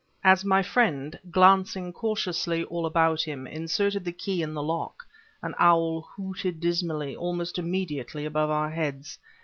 [0.23, 5.05] As my friend, glancing cautiously all about him, inserted the key in the lock,
[5.43, 9.19] an owl hooted dismally almost immediately above our heads.